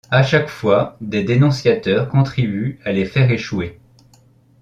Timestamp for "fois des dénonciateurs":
0.49-2.09